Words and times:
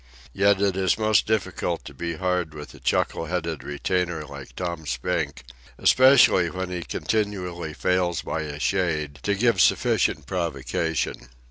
Yet 0.33 0.59
it 0.61 0.75
is 0.75 0.97
most 0.97 1.27
difficult 1.27 1.85
to 1.85 1.93
be 1.93 2.15
hard 2.15 2.55
with 2.55 2.73
a 2.73 2.79
chuckle 2.79 3.25
headed 3.25 3.63
retainer 3.63 4.25
like 4.25 4.55
Tom 4.55 4.87
Spink—especially 4.87 6.49
when 6.49 6.71
he 6.71 6.81
continually 6.81 7.75
fails 7.75 8.23
by 8.23 8.41
a 8.41 8.59
shade 8.59 9.19
to 9.21 9.35
give 9.35 9.61
sufficient 9.61 10.25
provocation. 10.25 11.29